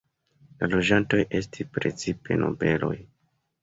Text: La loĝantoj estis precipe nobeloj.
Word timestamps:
La 0.63 0.69
loĝantoj 0.71 1.21
estis 1.43 1.71
precipe 1.79 2.43
nobeloj. 2.45 2.95